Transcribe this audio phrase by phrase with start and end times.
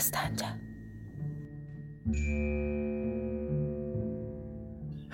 [0.00, 0.48] Dastanca.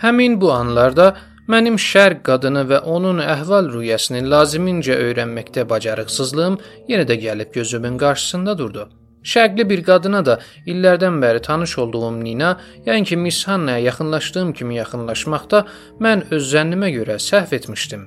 [0.03, 1.07] Həmin bu anlarda
[1.51, 6.61] mənim şərq qadını və onun əhval-ruhiyyəsini lazımincə öyrənməkdə bacarıqsızlığım
[6.93, 8.89] yenə də gəlib gözümün qarşısında durdu.
[9.33, 10.39] Şərqli bir qadına da
[10.71, 12.53] illərdən bəri tanış olduğum Nina,
[12.87, 15.65] yəni ki, Miss Hannaya yaxınlaşdığım kimi yaxınlaşmaqda
[15.99, 18.07] mən öz zənnimə görə səhv etmişdim.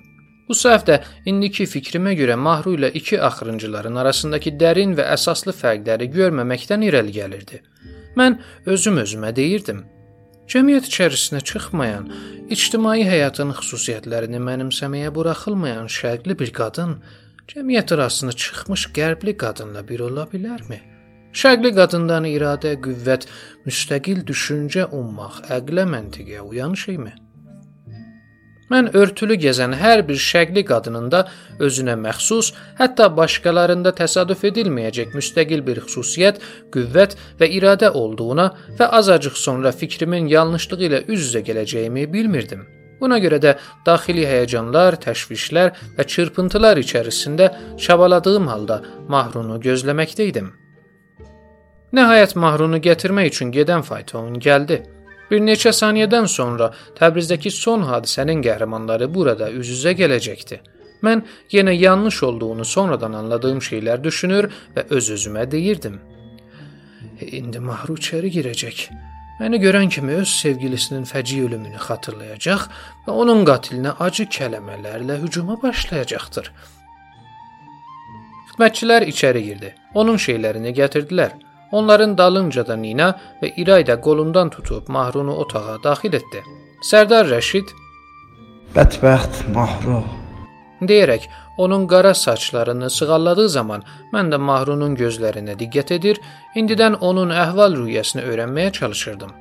[0.50, 0.96] Bu səhv də
[1.30, 7.62] indiki fikrimə görə Mahru ilə iki axırıncıların arasındakı dərin və əsaslı fərqləri görməməkdən irəli gəlirdi.
[8.18, 9.84] Mən özüm özümə deyirdim:
[10.50, 12.10] Cəmiyyət içərisinə çıxmayan,
[12.50, 16.98] ictimai həyatın xüsusiyyətlərini mənimsəməyə buraxılmayan şərqli bir qadın
[17.54, 20.82] cəmiyyət arasına çıxmış qərbli qadınla bir ola bilərmi?
[21.30, 23.30] Şərqli qadından iradə, qüvvət,
[23.70, 27.14] müstəqil düşüncə ummaq, əqlə, məntiqə uyan şeymi?
[28.70, 31.24] Mən örtülü gəzən hər bir şərqli qadının da
[31.66, 36.42] özünə məxsus, hətta başqalarında təsadüf edilməyəcək müstəqil bir xüsusiyyət,
[36.74, 42.68] qüvvət və iradə olduğuna və azacıq sonra fikrimin yanlışlığı ilə üz-üzə gələcəyimi bilmirdim.
[43.00, 43.56] Buna görə də
[43.88, 50.54] daxili həyəcanlar, təşvişlər və çırpıntılar içərisində çabaladığım halda Mahrunu gözləməkdə idim.
[51.96, 54.84] Nəhayət Mahrunu gətirmək üçün gedən fayton gəldi.
[55.32, 60.60] Bir neçə saniyədən sonra Təbrizdəki son hadisənin qəhrəmanları burada üz-üzə gələcəkdi.
[61.06, 66.00] Mən yenə yanlış olduğunu sonradan anladığım şeylər düşünür və öz-özümə deyirdim.
[67.22, 68.90] İndi Mahru içəri girəcək.
[69.40, 72.66] Məni görən kimi öz sevgilisinin fəci ölümünü xatırlayacaq
[73.06, 76.52] və onun qatilinə acı kəlmələrlə hücuma başlayacaqdır.
[78.50, 79.70] Xidmətçilər içəri girdi.
[79.96, 81.38] Onun şeylərini gətirdilər.
[81.72, 83.10] Onların dalınca da Nina
[83.42, 86.44] və İray da qolundan tutub Mahrunu otağa daxil etdi.
[86.92, 87.76] Sərdar Rəşid
[88.76, 90.02] Bədbəxt Mahru
[90.82, 96.22] deyərək onun qara saçlarını sığalladığı zaman mən də Mahrunun gözlərinə diqqət edir,
[96.56, 99.34] indidən onun əhval-ruhiyyəsini öyrənməyə çalışırdım.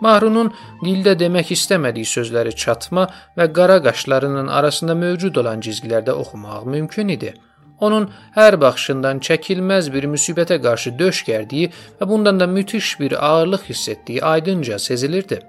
[0.00, 0.52] Mahrunun
[0.84, 3.06] dildə demək istəmədiyi sözləri çatma
[3.36, 7.34] və qara qaşlarının arasında mövcud olan cizgilərdə oxumaq mümkün idi.
[7.80, 13.68] Onun hər baxışından çəkilməz bir müsibətə qarşı döş gərdiyi və bundan da müthiş bir ağırlıq
[13.68, 15.40] hiss etdiyi aydınca sezilirdi.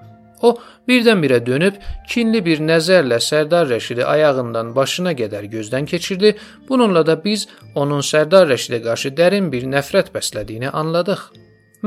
[0.41, 0.57] O
[0.87, 1.79] birdən-birə dönüb
[2.09, 6.35] kinli bir nəzərlə Sərdar Rəşidi ayağından başına qədər gözdən keçirdi.
[6.69, 11.25] Bununla da biz onun Sərdar Rəşidə qarşı dərin bir nəfrət bəslədiyini anladıq.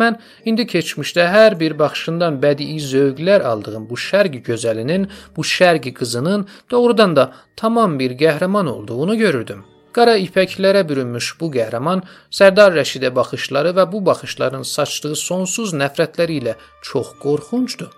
[0.01, 6.47] Mən indi keçmişdə hər bir baxışından bədii zövqlər aldığım bu şərqi gözəlinin, bu şərqi qızının
[6.71, 9.65] doğrudan da tamam bir qəhrəman olduğunu görürdüm.
[9.97, 12.05] Qara ipəklərə bürünmüş bu qəhrəman
[12.39, 16.55] Sərdar Rəşidə baxışları və bu baxışların saçdığı sonsuz nifrətləri ilə
[16.87, 17.91] çox qorxuncdur.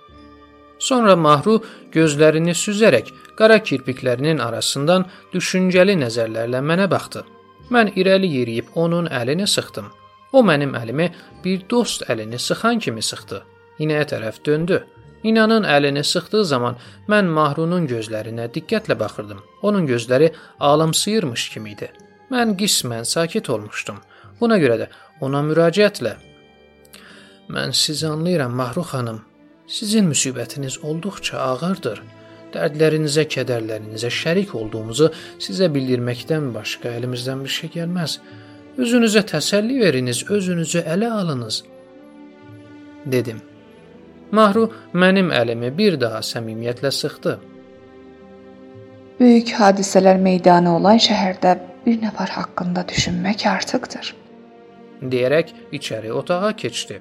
[0.78, 1.58] Sonra Mahru
[1.94, 5.04] gözlərini süzərək qara kirpiklərinin arasından
[5.34, 7.22] düşüncəli nəzərlərlə mənə baxdı.
[7.70, 9.92] Mən irəli yeriyib onun əlini sıxdım.
[10.32, 11.10] O mənim əlimi
[11.44, 13.44] bir dost əlini sıxan kimi sıxdı.
[13.84, 14.80] İnəyə tərəf döndü.
[15.22, 16.78] İnanın əlini sıxdığı zaman
[17.08, 19.42] mən Mahrunun gözlərinə diqqətlə baxırdım.
[19.62, 21.90] Onun gözləri ağlamsıyırmış kimi idi.
[22.32, 24.00] Mən qismən sakit olmuşdum.
[24.40, 24.86] Buna görə də
[25.20, 26.16] ona müraciətlə
[27.52, 29.20] Mən sizi anlayıram Mahru xanım.
[29.66, 32.02] Sizin müsibətiniz olduqca ağırdır.
[32.54, 35.10] Dərdlərinizə, kədərlərinizə şərik olduğumuzu
[35.46, 38.18] sizə bildirməkdən başqa əlimizdən bir şey gəlməz.
[38.78, 41.62] Özünüzə təsəlli veriniz, özünüzü ələ alınız."
[43.06, 43.40] dedim.
[44.32, 47.34] Mahru mənim əlimi bir daha səmimiyyətlə sıxdı.
[49.20, 51.52] Böyük hadisələr meydanı olan şəhərdə
[51.86, 54.14] bir nəfər haqqında düşünmək artıqdır.
[55.12, 55.48] deyərək
[55.78, 57.00] içəri otağa keçdi.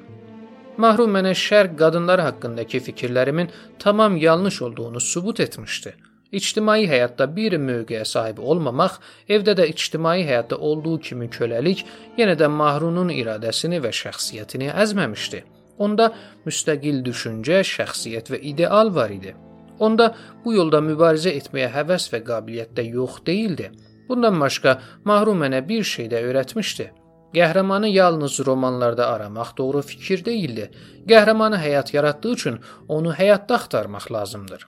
[0.78, 5.94] Mahru mənə şərq qadınları haqqındakı fikirlərimin tamam yanlış olduğunu sübut etmişdi.
[6.32, 9.00] İctimai həyatda bir mövqeyə sahib olmamaq,
[9.30, 11.86] evdə də ictimai həyatda olduğu kimi köləlik
[12.18, 15.44] yenə də Mahrunun iradəsini və şəxsiyyətini əzməmişdi.
[15.86, 16.12] Onda
[16.46, 19.36] müstəqil düşüncə, şəxsiyyət və ideal var idi.
[19.82, 20.12] Onda
[20.46, 23.72] bu yolda mübarizə etməyə həvəs və qabiliyyət də yox deyildi.
[24.10, 26.92] Bundan başqa Mahrum mənə bir şey də öyrətmişdi.
[27.34, 30.70] Qəhrəmanı yalnız romanlarda aramaq doğru fikir deyildi.
[31.08, 34.68] Qəhrəmanı həyat yaratdığı üçün onu həyatda axtarmaq lazımdır.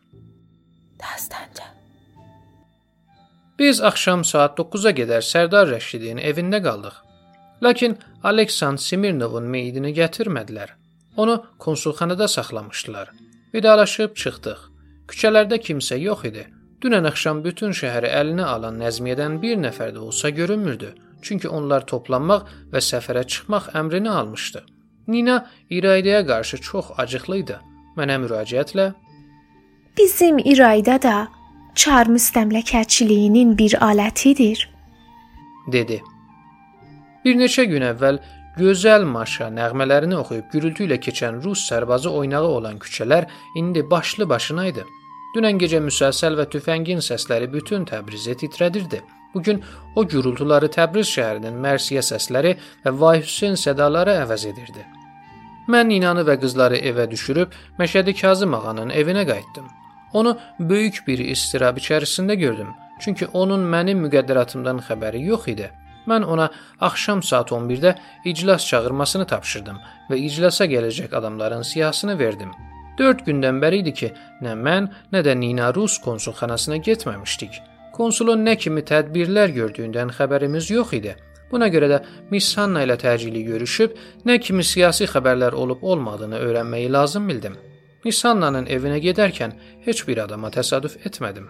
[1.00, 1.66] Dastanca.
[3.60, 6.96] Biz axşam saat 9-a qədər Sərdar Rəşidin evində qaldıq.
[7.64, 10.74] Lakin Aleksandr Smirnovun meyidini gətirmədilər.
[11.18, 13.12] Onu konsulxanada saxlamışdılar.
[13.54, 14.60] Vidalaşıb çıxdıq.
[15.10, 16.48] Küçələrdə kimsə yox idi.
[16.82, 20.94] Dünən axşam bütün şəhəri əlinə alan Nəzmiyyədən bir nəfər də olsa görünmürdü.
[21.22, 24.64] Çünki onlar toplanmaq və səfərə çıxmaq əmrini almışdı.
[25.08, 27.58] Nina İraydaya qarşı çox acıqlı idi.
[27.98, 28.92] Mənə müraciətlə
[29.98, 31.28] Bizim İrayda da
[31.76, 34.70] çar müstəmləkəçiliyinin bir alətidir,
[35.68, 36.02] dedi.
[37.26, 38.20] Bir neçə gün əvvəl
[38.58, 44.68] gözəl marşa nəğmələrini oxuyub gürültü ilə keçən rus sərbazı oynağı olan küçələr indi başlı başına
[44.72, 44.86] idi.
[45.36, 49.02] Dünən gecə müsəlsəl və tüfəngin səsləri bütün Təbrizi titrədirdi.
[49.34, 49.64] Bu gün
[49.96, 52.54] o gürültüləri Təbriz şəhərinin mərsiyə səsləri
[52.86, 54.86] və vay-hüseyn sədaları əvəz edirdi.
[55.74, 59.68] Mən Ninanı və qızları evə düşürüb Məşədi Kazım ağanın evinə qayıtdım.
[60.14, 62.70] Onu böyük bir istirab içərisində gördüm,
[63.00, 65.72] çünki onun mənim müqəddəratımdan xəbəri yox idi.
[66.08, 66.50] Mən ona
[66.82, 67.96] axşam saat 11-də
[68.26, 69.80] iclas çağırmasını tapşırdım
[70.10, 72.52] və iclasa gələcək adamların siyahısını verdim.
[72.98, 74.10] 4 gündən bəri idi ki,
[74.46, 77.62] nə mən, nə də Nina Rus konsulxanasına getməmişdik.
[77.94, 81.16] Konsulun nə kimi tədbirlər gördüyündən xəbərimiz yox idi.
[81.52, 82.00] Buna görə də
[82.32, 87.58] Miss Hanna ilə təcili görüşüb nə kimi siyasi xəbərlər olub olmadığını öyrənməyi lazım bildim.
[88.06, 89.54] Miss Hannanın evinə gedərkən
[89.86, 91.48] heç bir adama təsadüf etmədim.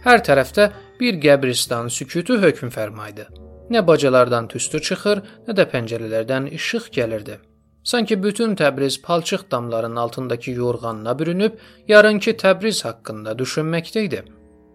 [0.00, 0.64] Hər tərəfdə
[0.96, 3.26] bir qəbristan sükutu hökm fərmaydı.
[3.70, 7.36] Nə bacalardan tüstü çıxır, nə də pəncərələrdən işıq gəlirdi.
[7.84, 11.52] Sanki bütün Təbriz palçıq damlarının altındakı yorğanına bürünüb,
[11.88, 14.22] yarınki Təbriz haqqında düşünməkdə idi.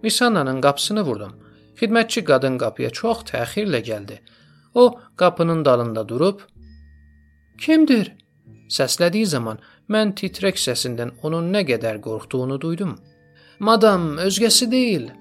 [0.03, 1.33] Misannanın qapısını vurdum.
[1.81, 4.19] Xidmətçi qadın qapıya çox təxirlə gəldi.
[4.73, 6.39] O qapının dalında durub
[7.61, 8.13] "Kimdir?"
[8.69, 12.95] səslədiyi zaman mən titrək səsindən onun nə qədər qorxduğunu duydum.
[13.59, 15.11] "Madam, özgəsi deyil."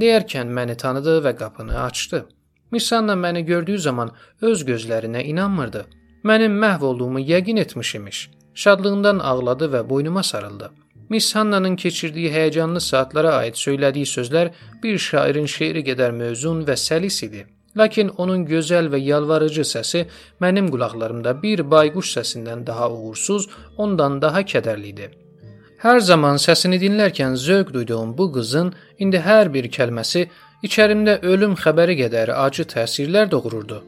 [0.00, 2.26] deyərkən məni tanıdı və qapını açdı.
[2.70, 5.86] Misanna məni gördüyü zaman öz gözlərinə inanmırdı.
[6.24, 8.30] Mənim məhv olduğumu yəqin etmiş imiş.
[8.54, 10.70] Şadlığından ağladı və boynuma sarıldı.
[11.08, 14.50] Miss Hanna'nın keçirdiyi həyəcanlı saatlara aid söylədiyi sözlər
[14.82, 17.46] bir şairin şeiri qədər mövzun və səlis idi.
[17.76, 20.04] Lakin onun gözəl və yalvarıcı səsi
[20.40, 25.10] mənim qulaqlarımda bir bayquş səsindən daha uğursuz, ondan daha kədərli idi.
[25.78, 28.72] Hər zaman səsini dinlərkən zövq duyduğum bu qızın
[29.04, 30.24] indi hər bir kəlməsi
[30.66, 33.78] içərimdə ölüm xəbəri qədər acı təsirlər doğururdu.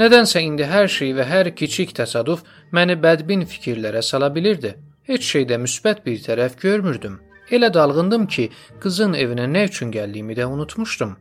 [0.00, 4.72] Nədənsə indi hər şey və hər kiçik təsadüf məni bədbin fikirlərə sala bilirdi.
[5.10, 7.20] Heç şeydə müsbət bir tərəf görmürdüm.
[7.52, 8.48] Elə dalğındım ki,
[8.80, 11.16] qızın evinə nə üçün gəldiyimi də unutmuşdum.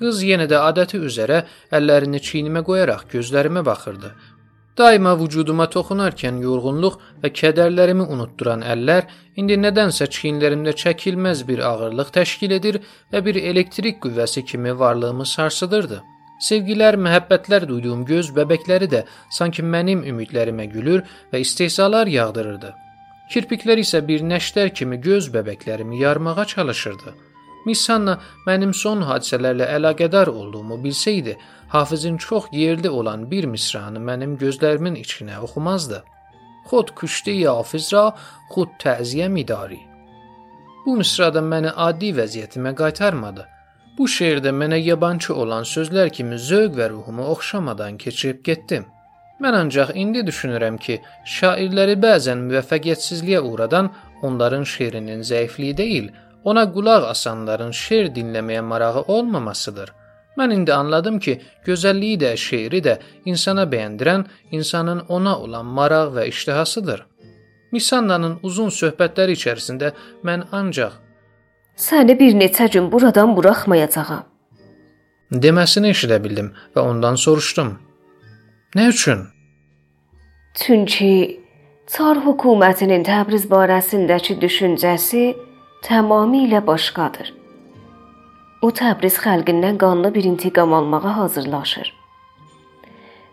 [0.00, 1.42] Qız yenə də adəti üzrə
[1.76, 4.14] əllərini çiynimə qoyaraq gözlərimə baxırdı
[4.80, 9.10] Daima vücuduma toxunarkən yorğunluq və kədərlərimi unutduran əllər
[9.42, 12.78] indi nədənsə çiyinlərimdə çəkilməz bir ağırlıq təşkil edir
[13.12, 16.00] və bir elektrik qüvvəsi kimi varlığımı sarsıdırdı.
[16.48, 19.04] Sevgilər, məhəbbətlər duyduğum göz bəbəkləri də
[19.38, 22.72] sanki mənim ümidlərimə gülür və istehzalar yağdırırdı.
[23.34, 27.12] Kirpiklər isə bir nəştər kimi göz bəbəklərimi yarmağa çalışırdı.
[27.66, 28.16] Misanna
[28.46, 31.36] mənim son hadisələrlə əlaqədar olduğumu bilsəydi,
[31.70, 36.02] Hafizin çox yerli olan bir misranı mənim gözlərimin içinə oxumazdı.
[36.70, 38.04] Xod küştə Hafiz ra
[38.50, 39.78] xud təziyə midari.
[40.86, 43.46] Bu misrada məni adi vəziyyətimə qaytarmadı.
[43.98, 48.86] Bu şeirdə mənə yabançı olan sözlər kimi zövq və ruhumu oxşamadan keçib getdim.
[49.40, 50.98] Mən ancaq indi düşünürəm ki,
[51.36, 53.92] şairləri bəzən müvəffəqiyyətsizliyə uğradan
[54.22, 56.10] onların şeirinin zəifliyi deyil,
[56.44, 59.92] ona qulaq asanların şeir dinləməyə marağı olmamasıdır.
[60.38, 66.26] Mən indi anladım ki, gözəlliyi də, şeiri də insana bəyəndirən insanın ona olan maraq və
[66.28, 67.06] iştihasıdır.
[67.72, 69.92] Misannanın uzun söhbətləri içərisində
[70.26, 70.98] mən ancaq
[71.80, 74.24] səni bir neçə gün buradan buraxmayacağam
[75.44, 77.76] deməsini eşidə bildim və ondan soruşdum.
[78.76, 79.28] Nə üçün?
[80.54, 81.40] Çünki
[81.90, 85.22] Çar hökumətinin Təbriz barəsindəki düşüncəsi
[85.82, 87.32] tamamilə başqadır.
[88.62, 91.92] O Təbriz xalqindən qanlı bir intiqam almağa hazırlaşır.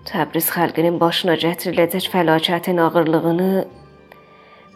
[0.08, 3.51] Təbriz xalqının başına gətiriləcək fəlakətin ağırlığını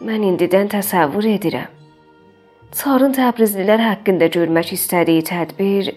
[0.08, 1.70] mən indidən təsəvvür edirəm.
[2.72, 5.92] Çarın Təbrizlilər haqqında görmək istədiyi tədbir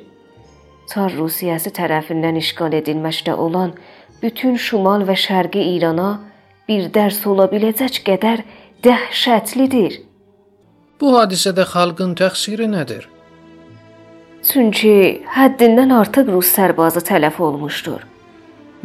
[0.91, 3.73] Çar Rusiyası tərəfindən işğal edilməkdə olan
[4.21, 6.09] bütün şimal və şərqi İrana
[6.67, 8.43] bir dərs ola biləcək qədər
[8.85, 10.01] dəhşətlidir.
[11.01, 13.07] Bu hadisədə xalqın təqsiri nədir?
[14.45, 18.03] Çünki həddindən artıq rus sərbazı tələf olmuşdur.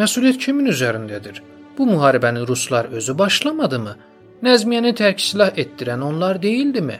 [0.01, 1.43] Məsuliyyət kimin üzərindədir?
[1.79, 3.97] Bu müharibəni ruslar özü başlamadımı?
[4.43, 6.97] Nəzmiyyəni tərk silah etdirən onlar deyildimi?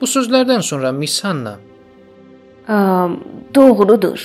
[0.00, 1.58] Bu sözlərdən sonra Misanna
[2.68, 3.18] Am,
[3.54, 4.22] doğrudur.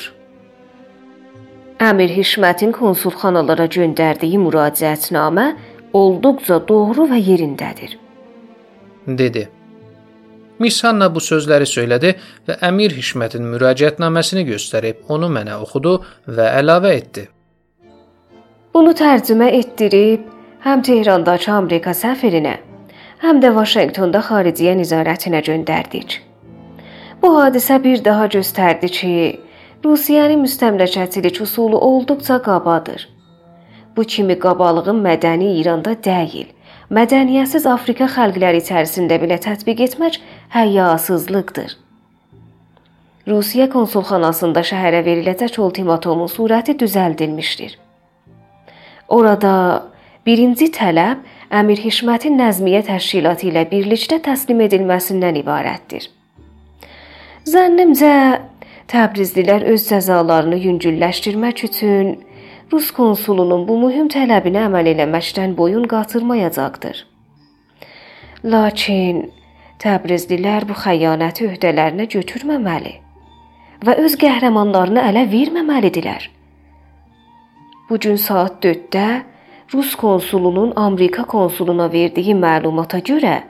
[1.81, 5.47] Əmir Hişmətin konsulxanalara göndərdiyi müraciətnamə
[5.93, 7.97] olduqca doğru və yerindədir.
[9.07, 9.49] dedi.
[10.59, 12.13] Miss Hanna bu sözləri söylədi
[12.47, 17.27] və Əmir Hişmətin müraciətnaməsini göstərib onu mənə oxudu və əlavə etdi.
[18.73, 20.25] Bunu tərcümə etdirib
[20.65, 22.55] həm Tehrandakı Amerika səfirinə,
[23.21, 26.17] həm də Vaşinqtonda xariciyyə nizarətinə göndərdik.
[27.21, 29.13] Bu hadisə bir daha göstərdi ki,
[29.85, 33.07] Rusiyanın müstəmləkəçilik usulu olduqca qabadır.
[33.95, 36.49] Bu kimi qabalığın mədəni İranda deyil,
[36.93, 40.19] mədəniyyətsiz Afrika xalqları içərisində belə tətbiq etmək
[40.55, 41.75] həyasızlıqdır.
[43.27, 47.75] Rusiya konsulxanasında şəhərə veriləcək ultimatumun surəti düzəldilmişdir.
[49.07, 49.83] Orada
[50.25, 56.09] birinci tələb Əmir Hişmətin Nəzmiyyə təşkilatı ilə birlikdə təslim edilməsindən ibarətdir.
[57.47, 58.13] Zənnimcə
[58.87, 62.13] Təbrizlilər öz cəzalarını yüngülləşdirmək üçün
[62.71, 67.05] Rus konsulunun bu mühüm tələbini əməl eləməkdən boyun qatırmayacaqdır.
[68.43, 69.21] Lakin
[69.79, 72.93] Təbrizlilər bu xəyanəti öhdələrinə götürməməli
[73.87, 76.27] və öz qəhrəmanlarını ələ verməməlidirlər.
[77.89, 79.07] Bu gün saat 4-də
[79.73, 83.41] Rus konsulunun Amerika konsuluna verdiyi məlumata görə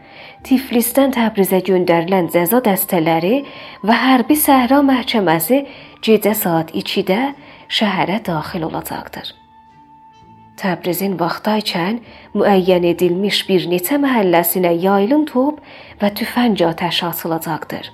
[0.46, 3.36] Tiflisdən Təbrizə göndərilən cəza dəstələri
[3.86, 5.64] və hərbi səhra məhkəməsi
[6.06, 7.22] gecə saat 2-də
[7.70, 9.34] şəhərə daxil olacaqdır.
[10.58, 12.00] Təbrizin vaxtaykən
[12.34, 15.60] müəyyən edilmiş bir neçə məhəlləsinə yaylım top
[16.02, 17.92] və tüfəng atəşi açılacaqdır.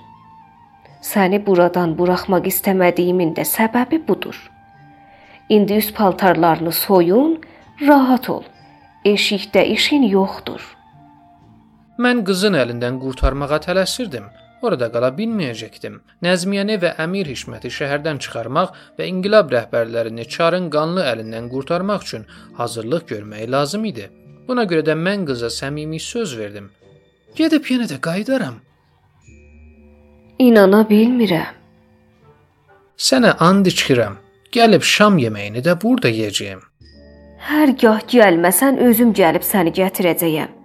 [1.04, 4.38] Səni buradan buraxmaq istəmədiyimin də səbəbi budur.
[5.48, 7.42] İndi üst paltarlarını soyun
[7.86, 8.44] Rahat ol.
[9.04, 10.62] Eşikdə işin yoxdur.
[11.98, 14.24] Mən qızın əlindən qurtarmağa tələsirdim.
[14.64, 15.96] Orada qala bilməyəcəkdim.
[16.24, 22.24] Nəzmiyyəni və Əmir Hişməti şəhərdən çıxarmaq və inqilab rəhbərlərini çarın qanlı əlindən qurtarmaq üçün
[22.60, 24.08] hazırlıq görmək lazım idi.
[24.48, 26.70] Buna görə də mən qıza səmimi söz verdim.
[27.36, 28.56] Gedib yenə də qayıdaram.
[30.48, 31.60] İnana bilmirəm.
[32.96, 34.20] Sənə and içirəm.
[34.54, 36.60] Gəlib şam yeməyini də burada yeyəcəyəm.
[37.48, 40.63] Hər gah gəlməsən özüm gəlib səni gətirəcəyəm.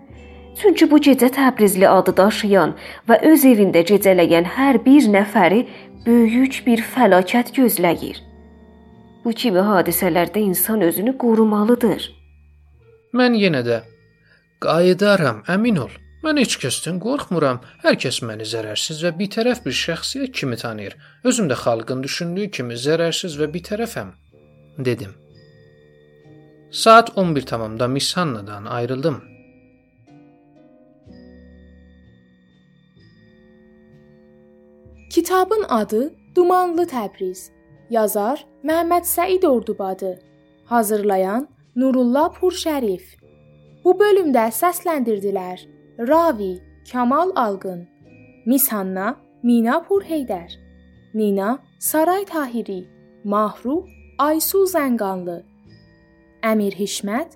[0.57, 2.73] Çünki bu gecə Təbrizli adı daşıyan
[3.09, 5.61] və öz evində gecələyən hər bir nəfəri
[6.05, 8.19] böyük bir fəlakət gözləyir.
[9.23, 12.11] Bu kimi hadisələrdə insan özünü qorumalıdır.
[13.13, 13.81] Mən yenə də
[14.63, 15.91] qayıdaram, əmin ol.
[16.23, 17.61] Mən heç kəsdən qorxmuram.
[17.83, 20.97] Hər kəs məni zərərsiz və bitərəf bir şəxsiyyət kimi tanıyır.
[21.23, 24.11] Özüm də xalqın düşündüyü kimi zərərsiz və bitərəfəm,
[24.77, 25.15] dedim.
[26.71, 29.28] Saat 11 tamamda Mishanna'dan ayrıldım.
[35.09, 37.49] Kitabın adı Dumanlı Təbriz.
[37.89, 40.19] Yazar Məhəmməd Səid Ordubadı.
[40.65, 43.17] Hazırlayan Nurullah Purşərif.
[43.83, 45.59] Bu bölümdə səsləndirdilər:
[45.99, 46.61] Ravi
[46.91, 47.87] Kamal Alqın,
[48.45, 50.51] Mishanna Mina Purheydər,
[51.13, 52.85] Nina Saray Tahiri,
[53.23, 53.85] Mahru
[54.19, 55.39] Aysu Zənganlı.
[56.43, 57.33] Əmir Hişmət,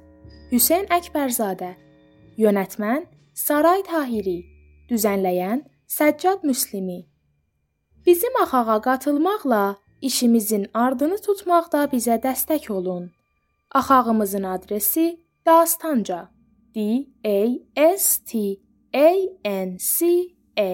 [0.52, 1.72] Hüseyn Əkbərzadə,
[2.38, 4.38] yönetmən Saray Tahiri,
[4.92, 7.13] düzənləyən Səccad Müslimi.
[8.06, 13.12] Bizim axağa qatılmaqla işimizin ardını tutmaqda bizə dəstək olun.
[13.72, 16.30] Axağımızın adresi Dastanca.
[16.76, 18.40] D A S T
[18.94, 19.10] A
[19.46, 20.06] N C
[20.58, 20.72] A